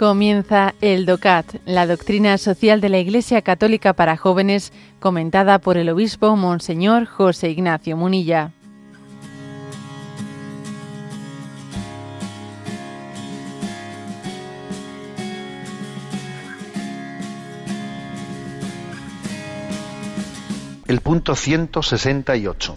Comienza 0.00 0.74
el 0.80 1.04
DOCAT, 1.04 1.56
la 1.66 1.86
doctrina 1.86 2.38
social 2.38 2.80
de 2.80 2.88
la 2.88 2.96
Iglesia 2.96 3.42
Católica 3.42 3.92
para 3.92 4.16
jóvenes, 4.16 4.72
comentada 4.98 5.58
por 5.58 5.76
el 5.76 5.90
obispo 5.90 6.36
Monseñor 6.36 7.04
José 7.04 7.50
Ignacio 7.50 7.98
Munilla. 7.98 8.50
El 20.88 21.02
punto 21.02 21.34
168. 21.34 22.74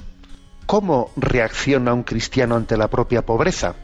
¿Cómo 0.66 1.12
reacciona 1.16 1.94
un 1.94 2.04
cristiano 2.04 2.58
ante 2.58 2.76
la 2.76 2.90
propia 2.90 3.26
pobreza? 3.26 3.76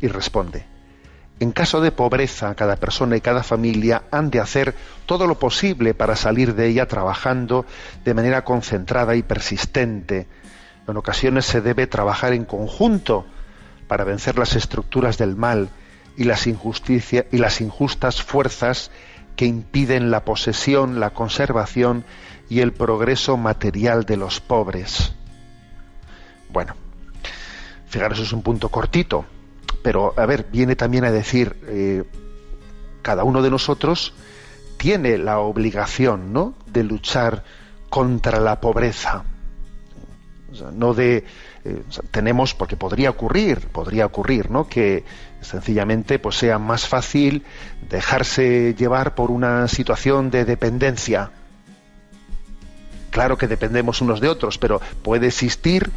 Y 0.00 0.06
responde, 0.06 0.75
en 1.38 1.52
caso 1.52 1.80
de 1.80 1.92
pobreza, 1.92 2.54
cada 2.54 2.76
persona 2.76 3.16
y 3.16 3.20
cada 3.20 3.42
familia 3.42 4.04
han 4.10 4.30
de 4.30 4.40
hacer 4.40 4.74
todo 5.04 5.26
lo 5.26 5.38
posible 5.38 5.92
para 5.92 6.16
salir 6.16 6.54
de 6.54 6.68
ella 6.68 6.86
trabajando 6.86 7.66
de 8.04 8.14
manera 8.14 8.42
concentrada 8.44 9.14
y 9.16 9.22
persistente. 9.22 10.26
En 10.88 10.96
ocasiones 10.96 11.44
se 11.44 11.60
debe 11.60 11.86
trabajar 11.86 12.32
en 12.32 12.46
conjunto 12.46 13.26
para 13.86 14.04
vencer 14.04 14.38
las 14.38 14.56
estructuras 14.56 15.18
del 15.18 15.36
mal 15.36 15.68
y 16.16 16.24
las, 16.24 16.46
injusticias 16.46 17.26
y 17.30 17.36
las 17.36 17.60
injustas 17.60 18.22
fuerzas 18.22 18.90
que 19.36 19.44
impiden 19.44 20.10
la 20.10 20.24
posesión, 20.24 21.00
la 21.00 21.10
conservación 21.10 22.04
y 22.48 22.60
el 22.60 22.72
progreso 22.72 23.36
material 23.36 24.04
de 24.04 24.16
los 24.16 24.40
pobres. 24.40 25.14
Bueno, 26.48 26.74
fijaros, 27.88 28.20
es 28.20 28.32
un 28.32 28.42
punto 28.42 28.70
cortito, 28.70 29.26
pero 29.86 30.12
a 30.16 30.26
ver, 30.26 30.48
viene 30.50 30.74
también 30.74 31.04
a 31.04 31.12
decir, 31.12 31.54
eh, 31.68 32.02
cada 33.02 33.22
uno 33.22 33.40
de 33.40 33.50
nosotros 33.50 34.14
tiene 34.78 35.16
la 35.16 35.38
obligación, 35.38 36.32
¿no?, 36.32 36.54
de 36.66 36.82
luchar 36.82 37.44
contra 37.88 38.40
la 38.40 38.60
pobreza. 38.60 39.22
no 40.72 40.92
de 40.92 41.24
eh, 41.64 41.82
tenemos 42.10 42.52
porque 42.52 42.76
podría 42.76 43.10
ocurrir, 43.10 43.68
podría 43.68 44.06
ocurrir, 44.06 44.50
¿no? 44.50 44.66
Que 44.66 45.04
sencillamente 45.40 46.18
pues 46.18 46.34
sea 46.34 46.58
más 46.58 46.88
fácil 46.88 47.44
dejarse 47.88 48.74
llevar 48.74 49.14
por 49.14 49.30
una 49.30 49.68
situación 49.68 50.32
de 50.32 50.44
dependencia 50.44 51.30
claro 53.10 53.38
que 53.38 53.46
dependemos 53.46 54.00
unos 54.00 54.20
de 54.20 54.28
otros, 54.28 54.58
pero 54.58 54.80
puede 55.02 55.28
existir 55.28 55.92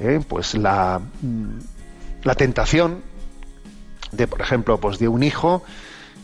eh, 0.00 0.18
pues 0.26 0.54
la, 0.54 0.98
mm, 1.20 1.58
la 2.24 2.34
tentación 2.34 3.02
de, 4.12 4.26
por 4.26 4.40
ejemplo, 4.40 4.78
pues 4.78 4.98
de 4.98 5.08
un 5.08 5.22
hijo 5.22 5.62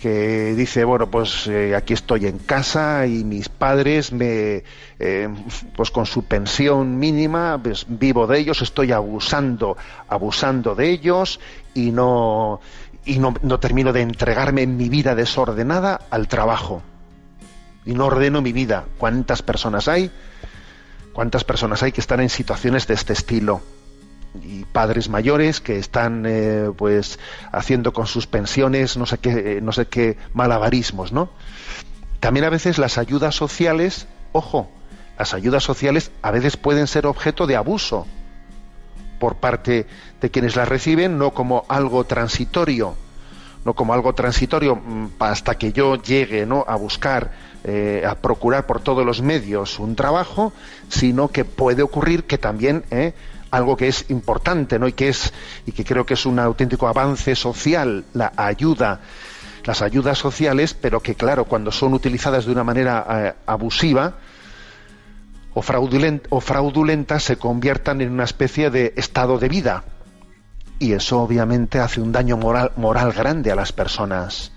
que 0.01 0.55
dice, 0.55 0.85
bueno, 0.85 1.11
pues 1.11 1.47
eh, 1.47 1.75
aquí 1.75 1.95
estoy 1.95 2.27
en 2.27 2.39
casa 2.39 3.07
y 3.07 3.25
mis 3.25 3.49
padres 3.49 4.13
me, 4.13 4.63
eh, 4.99 5.29
pues 5.75 5.91
con 5.91 6.05
su 6.05 6.25
pensión 6.25 6.99
mínima, 6.99 7.59
pues 7.63 7.87
vivo 7.89 8.27
de 8.27 8.39
ellos, 8.39 8.61
estoy 8.61 8.93
abusando, 8.93 9.79
abusando 10.09 10.75
de 10.75 10.91
ellos 10.91 11.41
y 11.73 11.91
no, 11.91 12.61
y 13.07 13.19
no, 13.19 13.33
no 13.43 13.61
termino 13.61 13.95
de 13.95 14.03
entregarme 14.03 14.63
en 14.63 14.77
mi 14.77 14.91
vida 14.91 15.15
desordenada 15.15 16.01
al 16.11 16.29
trabajo 16.29 16.83
y 17.87 17.95
no 17.95 18.07
ordeno 18.07 18.43
mi 18.43 18.53
vida. 18.53 18.85
¿Cuántas 18.99 19.43
personas 19.43 19.89
hay? 19.89 20.11
¿Cuántas 21.13 21.45
personas 21.45 21.83
hay 21.83 21.93
que 21.93 22.01
están 22.01 22.21
en 22.21 22.29
situaciones 22.29 22.87
de 22.87 22.95
este 22.95 23.13
estilo? 23.13 23.63
Y 24.43 24.65
padres 24.65 25.09
mayores 25.09 25.61
que 25.61 25.79
están 25.79 26.25
eh, 26.27 26.71
pues 26.77 27.19
haciendo 27.53 27.93
con 27.93 28.07
sus 28.07 28.27
pensiones 28.27 28.97
no 28.97 29.07
sé 29.07 29.19
qué, 29.19 29.61
no 29.63 29.73
sé 29.73 29.87
qué 29.87 30.17
malabarismos, 30.33 31.13
¿no? 31.13 31.31
También 32.21 32.45
a 32.45 32.51
veces 32.51 32.79
las 32.79 32.99
ayudas 32.99 33.35
sociales, 33.35 34.07
ojo, 34.33 34.71
las 35.19 35.35
ayudas 35.35 35.63
sociales 35.63 36.11
a 36.23 36.31
veces 36.31 36.57
pueden 36.57 36.87
ser 36.87 37.07
objeto 37.07 37.47
de 37.47 37.57
abuso 37.57 38.07
por 39.19 39.37
parte 39.37 39.87
de 40.21 40.31
quienes 40.31 40.57
las 40.57 40.69
reciben, 40.69 41.19
no 41.19 41.31
como 41.31 41.65
algo 41.69 42.05
transitorio, 42.05 42.95
no 43.65 43.75
como 43.75 43.95
algo 43.95 44.15
transitorio 44.15 44.77
mm, 44.77 45.07
hasta 45.19 45.57
que 45.57 45.73
yo 45.73 45.97
llegue 45.97 46.47
¿no? 46.47 46.65
a 46.67 46.77
buscar, 46.77 47.33
eh, 47.65 48.05
a 48.07 48.17
procurar 48.17 48.67
por 48.67 48.81
todos 48.81 49.07
los 49.07 49.23
medios 49.23 49.79
un 49.79 49.97
trabajo, 49.97 50.53
sino 50.89 51.29
que 51.29 51.45
puede 51.45 51.83
ocurrir 51.83 52.25
que 52.25 52.39
también 52.39 52.85
¿eh? 52.91 53.15
Algo 53.55 53.77
que 53.77 53.89
es 53.89 54.11
importante 54.11 54.79
¿no? 54.79 54.89
y 54.89 54.93
que 54.93 55.09
es 55.09 55.33
y 55.67 55.73
que 55.73 55.85
creo 55.85 56.05
que 56.05 56.15
es 56.15 56.27
un 56.27 56.39
auténtico 56.39 56.89
avance 56.89 57.35
social, 57.37 58.05
la 58.13 58.33
ayuda, 58.37 59.01
las 59.65 59.83
ayudas 59.83 60.19
sociales, 60.19 60.75
pero 60.75 61.01
que 61.01 61.15
claro, 61.15 61.45
cuando 61.45 61.71
son 61.71 61.95
utilizadas 61.95 62.47
de 62.47 62.53
una 62.53 62.65
manera 62.65 63.07
eh, 63.09 63.35
abusiva, 63.47 64.15
o 65.55 65.63
fraudulenta, 65.63 67.21
se 67.21 67.37
conviertan 67.37 68.01
en 68.01 68.11
una 68.11 68.25
especie 68.25 68.71
de 68.71 68.93
estado 68.97 69.39
de 69.39 69.49
vida 69.49 69.85
y 70.81 70.93
eso 70.93 71.21
obviamente 71.23 71.79
hace 71.79 72.01
un 72.01 72.11
daño 72.11 72.37
moral 72.37 73.13
grande 73.13 73.53
a 73.53 73.55
las 73.55 73.73
personas. 73.73 74.54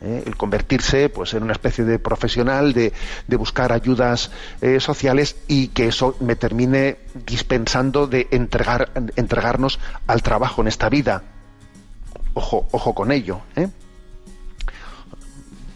¿Eh? 0.00 0.22
El 0.26 0.36
convertirse 0.36 1.08
pues, 1.08 1.34
en 1.34 1.42
una 1.42 1.52
especie 1.52 1.84
de 1.84 1.98
profesional, 1.98 2.72
de, 2.72 2.92
buscar 3.36 3.72
ayudas 3.72 4.30
eh, 4.60 4.80
sociales 4.80 5.36
y 5.48 5.68
que 5.68 5.88
eso 5.88 6.16
me 6.20 6.36
termine 6.36 6.98
dispensando 7.26 8.06
de 8.06 8.28
entregar, 8.30 8.90
entregarnos 9.16 9.78
al 10.06 10.22
trabajo 10.22 10.62
en 10.62 10.68
esta 10.68 10.88
vida. 10.88 11.22
Ojo, 12.34 12.66
ojo 12.70 12.94
con 12.94 13.12
ello. 13.12 13.40
¿eh? 13.56 13.68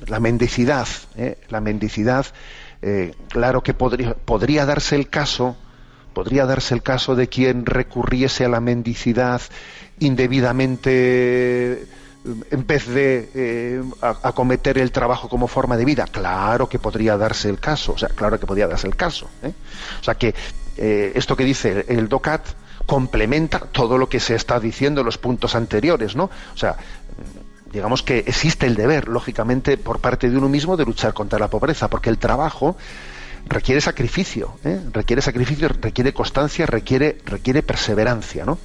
La 0.06 0.20
mendicidad, 0.20 0.88
la 1.48 1.60
mendicidad, 1.60 2.26
claro 3.28 3.62
que 3.62 3.74
podría, 3.74 4.14
podría 4.14 4.66
darse 4.66 4.96
el 4.96 5.08
caso 5.08 5.56
podría 6.14 6.46
darse 6.46 6.74
el 6.74 6.82
caso 6.82 7.14
de 7.14 7.28
quien 7.28 7.66
recurriese 7.66 8.44
a 8.44 8.48
la 8.48 8.60
mendicidad 8.60 9.40
indebidamente 10.00 11.86
en 12.24 12.66
vez 12.66 12.86
de 12.86 13.30
eh, 13.34 13.82
acometer 14.02 14.78
el 14.78 14.92
trabajo 14.92 15.28
como 15.28 15.48
forma 15.48 15.76
de 15.76 15.84
vida. 15.84 16.06
Claro 16.06 16.68
que 16.68 16.78
podría 16.78 17.16
darse 17.16 17.48
el 17.48 17.58
caso, 17.58 17.92
o 17.92 17.98
sea, 17.98 18.08
claro 18.08 18.38
que 18.38 18.46
podría 18.46 18.66
darse 18.66 18.86
el 18.86 18.96
caso. 18.96 19.28
¿eh? 19.42 19.52
O 20.00 20.04
sea 20.04 20.14
que 20.14 20.34
eh, 20.76 21.12
esto 21.14 21.36
que 21.36 21.44
dice 21.44 21.86
el 21.88 22.08
DOCAT 22.08 22.46
complementa 22.86 23.60
todo 23.60 23.98
lo 23.98 24.08
que 24.08 24.20
se 24.20 24.34
está 24.34 24.60
diciendo 24.60 25.00
en 25.00 25.06
los 25.06 25.18
puntos 25.18 25.54
anteriores, 25.54 26.16
¿no? 26.16 26.24
O 26.24 26.56
sea, 26.56 26.76
digamos 27.72 28.02
que 28.02 28.18
existe 28.18 28.66
el 28.66 28.74
deber, 28.74 29.08
lógicamente, 29.08 29.76
por 29.76 30.00
parte 30.00 30.28
de 30.28 30.36
uno 30.36 30.48
mismo 30.48 30.76
de 30.76 30.84
luchar 30.84 31.14
contra 31.14 31.38
la 31.38 31.48
pobreza, 31.48 31.88
porque 31.88 32.10
el 32.10 32.18
trabajo 32.18 32.76
requiere 33.46 33.80
sacrificio, 33.80 34.56
¿eh? 34.64 34.80
requiere 34.92 35.22
sacrificio, 35.22 35.68
requiere 35.68 36.12
constancia, 36.12 36.66
requiere, 36.66 37.18
requiere 37.24 37.62
perseverancia, 37.62 38.44
¿no? 38.44 38.58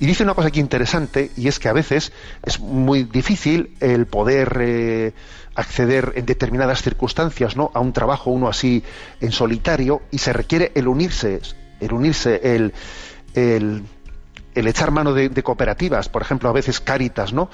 Y 0.00 0.06
dice 0.06 0.24
una 0.24 0.34
cosa 0.34 0.48
aquí 0.48 0.60
interesante, 0.60 1.30
y 1.36 1.48
es 1.48 1.58
que 1.58 1.68
a 1.68 1.72
veces 1.72 2.12
es 2.42 2.58
muy 2.60 3.04
difícil 3.04 3.76
el 3.80 4.06
poder 4.06 4.58
eh, 4.60 5.12
acceder 5.54 6.12
en 6.16 6.26
determinadas 6.26 6.82
circunstancias 6.82 7.56
¿no? 7.56 7.70
a 7.74 7.80
un 7.80 7.92
trabajo, 7.92 8.30
uno 8.30 8.48
así 8.48 8.82
en 9.20 9.30
solitario, 9.30 10.02
y 10.10 10.18
se 10.18 10.32
requiere 10.32 10.72
el 10.74 10.88
unirse, 10.88 11.40
el 11.80 11.92
unirse, 11.92 12.40
el, 12.42 12.72
el, 13.34 13.84
echar 14.54 14.90
mano 14.90 15.12
de, 15.12 15.30
cooperativas, 15.42 16.08
por 16.08 16.22
ejemplo, 16.22 16.48
a 16.48 16.52
veces 16.52 16.80
Cáritas, 16.80 17.32
¿no? 17.32 17.48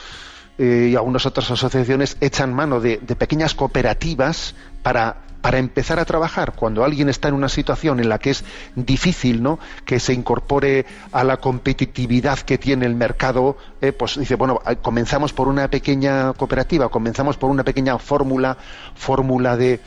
Eh, 0.58 0.88
y 0.92 0.96
algunas 0.96 1.24
otras 1.24 1.50
asociaciones 1.50 2.16
echan 2.20 2.52
mano 2.52 2.80
de, 2.80 2.98
de 2.98 3.16
pequeñas 3.16 3.54
cooperativas 3.54 4.54
para 4.82 5.22
para 5.40 5.58
empezar 5.58 5.98
a 5.98 6.04
trabajar 6.04 6.52
cuando 6.54 6.84
alguien 6.84 7.08
está 7.08 7.28
en 7.28 7.34
una 7.34 7.48
situación 7.48 8.00
en 8.00 8.08
la 8.08 8.18
que 8.18 8.30
es 8.30 8.44
difícil 8.74 9.42
¿no? 9.42 9.58
que 9.84 10.00
se 10.00 10.12
incorpore 10.12 10.86
a 11.12 11.24
la 11.24 11.38
competitividad 11.38 12.38
que 12.40 12.58
tiene 12.58 12.86
el 12.86 12.94
mercado, 12.94 13.56
eh, 13.80 13.92
pues 13.92 14.18
dice, 14.18 14.34
bueno, 14.34 14.60
eh, 14.66 14.76
comenzamos 14.76 15.32
por 15.32 15.48
una 15.48 15.68
pequeña 15.68 16.32
cooperativa, 16.34 16.88
comenzamos 16.88 17.36
por 17.36 17.50
una 17.50 17.64
pequeña 17.64 17.98
fórmula, 17.98 18.56
fórmula 18.94 19.56
de, 19.56 19.80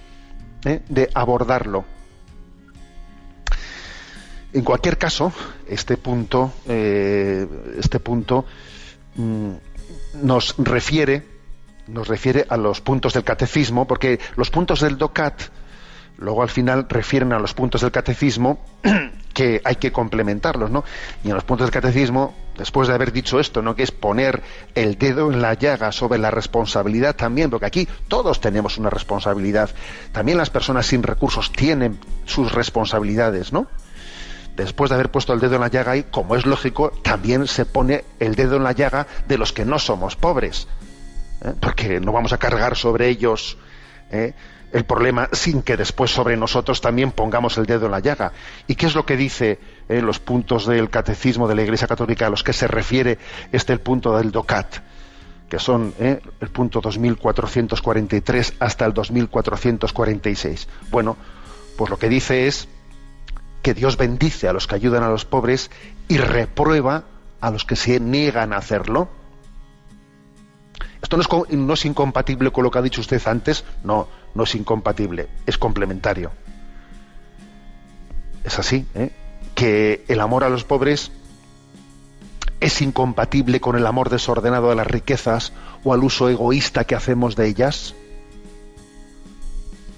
eh, 0.65 0.81
de 0.87 1.09
abordarlo. 1.13 1.85
En 4.53 4.63
cualquier 4.63 4.99
caso, 4.99 5.33
este 5.67 5.97
punto, 5.97 6.53
este 6.67 7.99
punto 7.99 8.45
mm, 9.15 9.51
nos 10.21 10.55
refiere 10.59 11.32
nos 11.87 12.07
refiere 12.07 12.45
a 12.49 12.57
los 12.57 12.81
puntos 12.81 13.13
del 13.13 13.23
catecismo, 13.23 13.87
porque 13.87 14.19
los 14.35 14.49
puntos 14.49 14.81
del 14.81 14.97
DOCAT 14.97 15.41
luego 16.17 16.41
al 16.41 16.49
final 16.49 16.85
refieren 16.89 17.33
a 17.33 17.39
los 17.39 17.53
puntos 17.53 17.81
del 17.81 17.91
catecismo 17.91 18.59
que 19.33 19.61
hay 19.63 19.75
que 19.75 19.91
complementarlos, 19.91 20.69
¿no? 20.69 20.83
Y 21.23 21.29
en 21.29 21.35
los 21.35 21.43
puntos 21.43 21.67
del 21.67 21.73
catecismo, 21.73 22.35
después 22.57 22.87
de 22.87 22.93
haber 22.93 23.11
dicho 23.11 23.39
esto, 23.39 23.61
¿no? 23.61 23.75
Que 23.75 23.83
es 23.83 23.91
poner 23.91 24.41
el 24.75 24.97
dedo 24.97 25.31
en 25.31 25.41
la 25.41 25.55
llaga 25.55 25.91
sobre 25.91 26.19
la 26.19 26.31
responsabilidad 26.31 27.15
también, 27.15 27.49
porque 27.49 27.65
aquí 27.65 27.87
todos 28.07 28.39
tenemos 28.39 28.77
una 28.77 28.89
responsabilidad. 28.89 29.71
También 30.11 30.37
las 30.37 30.49
personas 30.49 30.85
sin 30.85 31.03
recursos 31.03 31.51
tienen 31.51 31.99
sus 32.25 32.51
responsabilidades, 32.51 33.51
¿no? 33.51 33.67
después 34.55 34.89
de 34.89 34.95
haber 34.95 35.09
puesto 35.09 35.33
el 35.33 35.39
dedo 35.39 35.55
en 35.55 35.61
la 35.61 35.67
llaga 35.67 35.97
y, 35.97 36.03
como 36.03 36.35
es 36.35 36.45
lógico, 36.45 36.91
también 37.01 37.47
se 37.47 37.65
pone 37.65 38.05
el 38.19 38.35
dedo 38.35 38.57
en 38.57 38.63
la 38.63 38.71
llaga 38.71 39.07
de 39.27 39.39
los 39.39 39.51
que 39.51 39.65
no 39.65 39.79
somos 39.79 40.15
pobres. 40.15 40.67
¿Eh? 41.43 41.53
Porque 41.59 41.99
no 41.99 42.11
vamos 42.11 42.33
a 42.33 42.37
cargar 42.37 42.75
sobre 42.75 43.09
ellos 43.09 43.57
¿eh? 44.11 44.33
el 44.71 44.85
problema 44.85 45.29
sin 45.31 45.61
que 45.61 45.77
después 45.77 46.11
sobre 46.11 46.35
nosotros 46.35 46.81
también 46.81 47.11
pongamos 47.11 47.57
el 47.57 47.65
dedo 47.65 47.85
en 47.85 47.91
la 47.91 47.99
llaga. 47.99 48.31
¿Y 48.67 48.75
qué 48.75 48.87
es 48.87 48.95
lo 48.95 49.05
que 49.05 49.17
dice 49.17 49.59
¿eh? 49.87 50.01
los 50.01 50.19
puntos 50.19 50.65
del 50.65 50.89
catecismo 50.89 51.47
de 51.47 51.55
la 51.55 51.63
Iglesia 51.63 51.87
Católica 51.87 52.27
a 52.27 52.29
los 52.29 52.43
que 52.43 52.53
se 52.53 52.67
refiere 52.67 53.19
este 53.51 53.73
el 53.73 53.79
punto 53.79 54.15
del 54.17 54.31
DOCAT? 54.31 54.77
que 55.49 55.59
son 55.59 55.93
el 55.99 56.49
punto 56.49 56.81
2443 56.81 58.55
hasta 58.57 58.85
el 58.85 58.93
2446. 58.93 60.67
Bueno, 60.89 61.15
pues 61.77 61.91
lo 61.91 61.97
que 61.97 62.09
dice 62.09 62.47
es 62.47 62.67
que 63.61 63.73
Dios 63.73 63.97
bendice 63.97 64.47
a 64.47 64.53
los 64.53 64.67
que 64.67 64.75
ayudan 64.75 65.03
a 65.03 65.09
los 65.09 65.25
pobres 65.25 65.71
y 66.07 66.17
reprueba 66.17 67.05
a 67.39 67.49
los 67.49 67.65
que 67.65 67.75
se 67.75 67.99
niegan 67.99 68.53
a 68.53 68.57
hacerlo. 68.57 69.09
Esto 71.21 71.45
no 71.51 71.73
es, 71.73 71.85
incompatible 71.85 72.51
con 72.51 72.63
lo 72.63 72.71
que 72.71 72.79
ha 72.79 72.81
dicho 72.81 73.01
usted 73.01 73.21
antes, 73.27 73.63
no, 73.83 74.07
no 74.33 74.43
es 74.43 74.55
incompatible, 74.55 75.27
es 75.45 75.59
complementario. 75.59 76.31
Es 78.43 78.57
así, 78.57 78.87
¿eh? 78.95 79.11
que 79.53 80.05
el 80.07 80.19
amor 80.19 80.43
a 80.43 80.49
los 80.49 80.63
pobres 80.63 81.11
es 82.59 82.81
incompatible 82.81 83.61
con 83.61 83.75
el 83.75 83.85
amor 83.85 84.09
desordenado 84.09 84.71
a 84.71 84.75
las 84.75 84.87
riquezas 84.87 85.53
o 85.83 85.93
al 85.93 86.03
uso 86.03 86.29
egoísta 86.29 86.85
que 86.85 86.95
hacemos 86.95 87.35
de 87.35 87.47
ellas 87.47 87.93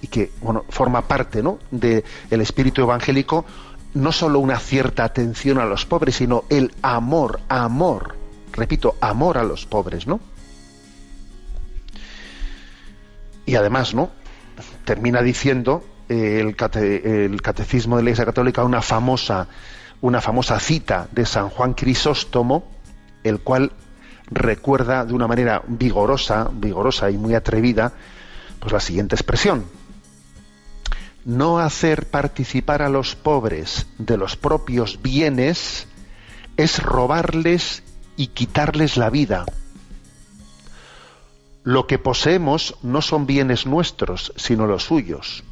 y 0.01 0.07
que 0.07 0.31
bueno, 0.41 0.65
forma 0.67 1.07
parte 1.07 1.41
¿no? 1.41 1.59
del 1.71 2.03
espíritu 2.41 2.81
evangélico, 2.81 3.45
no 3.93 4.11
solo 4.11 4.39
una 4.39 4.59
cierta 4.59 5.05
atención 5.05 5.59
a 5.59 5.65
los 5.65 5.85
pobres, 5.85 6.17
sino 6.17 6.43
el 6.49 6.73
amor, 6.81 7.39
amor, 7.47 8.17
repito, 8.51 8.95
amor 8.99 9.37
a 9.37 9.43
los 9.43 9.65
pobres, 9.65 10.07
¿no? 10.07 10.19
Y 13.45 13.55
además, 13.55 13.93
¿no? 13.93 14.11
Termina 14.85 15.21
diciendo 15.21 15.83
eh, 16.09 16.39
el, 16.39 16.55
el, 17.31 17.41
catecismo 17.41 17.97
de 17.97 18.03
la 18.03 18.09
Iglesia 18.09 18.25
Católica 18.25 18.63
una 18.63 18.81
famosa, 18.81 19.47
una 20.01 20.21
famosa 20.21 20.59
cita 20.59 21.07
de 21.11 21.25
San 21.25 21.49
Juan 21.49 21.73
Crisóstomo, 21.73 22.71
el 23.23 23.39
cual 23.39 23.71
recuerda 24.31 25.05
de 25.05 25.13
una 25.13 25.27
manera 25.27 25.61
vigorosa, 25.67 26.49
vigorosa 26.51 27.09
y 27.11 27.17
muy 27.17 27.35
atrevida, 27.35 27.93
pues 28.59 28.73
la 28.73 28.79
siguiente 28.79 29.15
expresión 29.15 29.65
no 31.25 31.57
hacer 31.57 32.05
participar 32.05 32.83
a 32.83 32.89
los 32.89 33.15
pobres 33.15 33.87
de 33.97 34.15
los 34.15 34.37
propios 34.37 35.01
bienes 35.01 35.87
es 36.55 36.81
robarles 36.81 37.83
y 38.15 38.27
quitarles 38.27 38.95
la 38.95 39.09
vida. 39.09 39.45
Lo 41.65 41.87
que 41.87 41.97
poseemos 41.97 42.75
no 42.83 43.01
son 43.01 43.25
bienes 43.25 43.65
nuestros, 43.65 44.31
sino 44.35 44.67
los 44.67 44.83
suyos. 44.83 45.43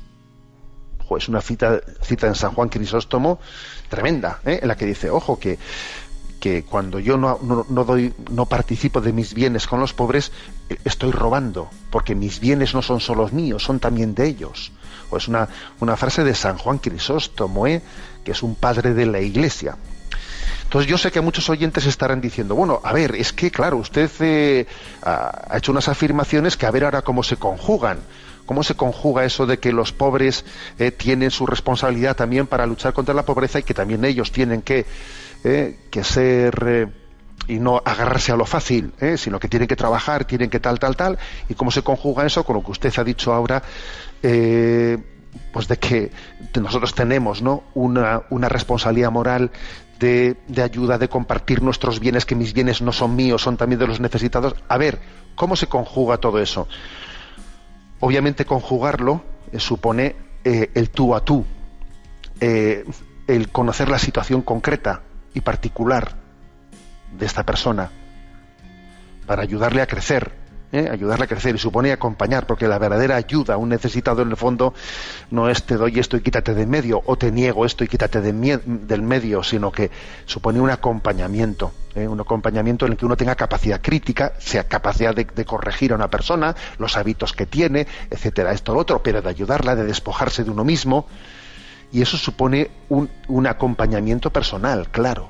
es 1.17 1.27
una 1.27 1.41
cita, 1.41 1.81
en 2.07 2.35
San 2.35 2.53
Juan 2.53 2.69
Crisóstomo 2.69 3.39
tremenda, 3.89 4.39
¿eh? 4.45 4.59
en 4.61 4.67
la 4.67 4.75
que 4.75 4.85
dice, 4.85 5.09
ojo, 5.09 5.39
que, 5.39 5.57
que 6.39 6.65
cuando 6.65 6.99
yo 6.99 7.17
no, 7.17 7.39
no, 7.41 7.83
doy, 7.83 8.13
no 8.29 8.45
participo 8.45 9.01
de 9.01 9.11
mis 9.11 9.33
bienes 9.33 9.65
con 9.65 9.79
los 9.79 9.93
pobres, 9.93 10.31
eh, 10.69 10.77
estoy 10.85 11.11
robando, 11.11 11.69
porque 11.89 12.13
mis 12.13 12.39
bienes 12.39 12.75
no 12.75 12.83
son 12.83 12.99
solo 12.99 13.27
míos, 13.29 13.63
son 13.63 13.79
también 13.79 14.13
de 14.13 14.27
ellos. 14.27 14.71
Es 15.17 15.27
una, 15.27 15.49
una 15.79 15.97
frase 15.97 16.23
de 16.23 16.35
San 16.35 16.59
Juan 16.59 16.77
Crisóstomo, 16.77 17.65
¿eh? 17.65 17.81
que 18.23 18.33
es 18.33 18.43
un 18.43 18.53
padre 18.53 18.93
de 18.93 19.07
la 19.07 19.19
Iglesia. 19.19 19.77
Entonces 20.73 20.89
yo 20.89 20.97
sé 20.97 21.11
que 21.11 21.21
muchos 21.21 21.51
oyentes 21.51 21.85
estarán 21.85 22.19
diciendo, 22.19 22.55
bueno, 22.55 22.81
a 22.83 22.91
ver, 22.93 23.13
es 23.13 23.31
que 23.31 23.51
claro, 23.51 23.77
usted 23.77 24.09
eh, 24.21 24.65
ha 25.03 25.55
hecho 25.55 25.71
unas 25.71 25.87
afirmaciones 25.87 26.57
que 26.57 26.65
a 26.65 26.71
ver 26.71 26.85
ahora 26.85 27.03
cómo 27.03 27.21
se 27.21 27.37
conjugan. 27.37 27.99
¿Cómo 28.47 28.63
se 28.63 28.73
conjuga 28.73 29.23
eso 29.23 29.45
de 29.45 29.59
que 29.59 29.71
los 29.71 29.91
pobres 29.91 30.43
eh, 30.79 30.89
tienen 30.89 31.29
su 31.29 31.45
responsabilidad 31.45 32.15
también 32.15 32.47
para 32.47 32.65
luchar 32.65 32.91
contra 32.91 33.13
la 33.13 33.23
pobreza 33.23 33.59
y 33.59 33.63
que 33.63 33.75
también 33.75 34.03
ellos 34.03 34.31
tienen 34.31 34.63
que, 34.63 34.87
que 35.43 36.03
ser 36.03 36.91
y 37.47 37.59
no 37.59 37.79
agarrarse 37.85 38.31
a 38.31 38.35
lo 38.35 38.47
fácil, 38.47 38.93
sino 39.17 39.39
que 39.39 39.47
tienen 39.47 39.67
que 39.67 39.75
trabajar, 39.75 40.25
tienen 40.25 40.49
que 40.49 40.59
tal, 40.59 40.79
tal, 40.79 40.95
tal, 40.95 41.19
y 41.49 41.53
cómo 41.53 41.69
se 41.69 41.83
conjuga 41.83 42.25
eso 42.25 42.43
con 42.43 42.55
lo 42.55 42.63
que 42.63 42.71
usted 42.71 42.91
ha 42.97 43.03
dicho 43.03 43.31
ahora 43.31 43.61
eh, 44.23 44.97
pues 45.51 45.67
de 45.67 45.77
que 45.77 46.11
nosotros 46.59 46.93
tenemos 46.93 47.41
¿no? 47.41 47.63
una, 47.73 48.49
responsabilidad 48.49 49.11
moral 49.11 49.51
de, 50.03 50.61
ayuda, 50.61 50.97
de 50.97 51.07
compartir 51.07 51.63
nuestros 51.63 51.99
bienes, 51.99 52.25
que 52.25 52.35
mis 52.35 52.53
bienes 52.53 52.81
no 52.81 52.91
son 52.91 53.15
míos, 53.15 53.41
son 53.41 53.55
también 53.55 53.79
de 53.79 53.87
los 53.87 53.99
necesitados. 53.99 54.55
A 54.67 54.77
ver, 54.77 54.99
¿cómo 55.35 55.55
se 55.55 55.67
conjuga 55.67 56.17
todo 56.17 56.39
eso? 56.39 56.67
Obviamente 57.99 58.45
conjugarlo 58.45 59.23
eh, 59.51 59.59
supone 59.59 60.15
eh, 60.43 60.71
el 60.73 60.89
tú 60.89 61.15
a 61.15 61.23
tú, 61.23 61.45
el 62.41 63.49
conocer 63.53 63.87
la 63.87 63.99
situación 63.99 64.41
concreta 64.41 65.01
y 65.33 65.39
particular 65.39 66.17
de 67.17 67.25
esta 67.25 67.45
persona 67.45 67.89
para 69.25 69.43
ayudarle 69.43 69.81
a 69.81 69.87
crecer, 69.87 70.42
¿eh? 70.73 70.89
ayudarle 70.91 71.25
a 71.25 71.27
crecer 71.27 71.55
y 71.55 71.59
supone 71.59 71.93
acompañar, 71.93 72.45
porque 72.45 72.67
la 72.67 72.79
verdadera 72.79 73.15
ayuda 73.15 73.53
a 73.53 73.57
un 73.57 73.69
necesitado 73.69 74.23
en 74.23 74.31
el 74.31 74.37
fondo 74.37 74.73
no 75.31 75.49
es 75.49 75.63
te 75.63 75.77
doy 75.77 75.99
esto 75.99 76.17
y 76.17 76.21
quítate 76.21 76.53
de 76.53 76.65
medio, 76.65 77.01
o 77.05 77.15
te 77.15 77.31
niego 77.31 77.65
esto 77.65 77.83
y 77.83 77.87
quítate 77.87 78.19
de 78.19 78.33
del 78.33 79.01
medio, 79.03 79.43
sino 79.43 79.71
que 79.71 79.91
supone 80.25 80.59
un 80.59 80.71
acompañamiento, 80.71 81.71
¿eh? 81.95 82.07
un 82.07 82.19
acompañamiento 82.19 82.85
en 82.85 82.93
el 82.93 82.97
que 82.97 83.05
uno 83.05 83.15
tenga 83.15 83.35
capacidad 83.35 83.79
crítica, 83.79 84.33
sea 84.39 84.67
capacidad 84.67 85.15
de, 85.15 85.45
corregir 85.45 85.93
a 85.93 85.95
una 85.95 86.09
persona, 86.09 86.55
los 86.79 86.97
hábitos 86.97 87.31
que 87.31 87.45
tiene, 87.45 87.87
etcétera, 88.09 88.51
esto 88.51 88.73
lo 88.73 88.79
otro, 88.79 89.03
pero 89.03 89.21
de 89.21 89.29
ayudarla, 89.29 89.75
de 89.75 89.85
despojarse 89.85 90.43
de 90.43 90.49
uno 90.49 90.65
mismo, 90.65 91.07
y 91.91 92.01
eso 92.01 92.17
supone 92.17 92.71
un, 92.89 93.09
un 93.27 93.45
acompañamiento 93.45 94.31
personal, 94.31 94.89
claro. 94.89 95.29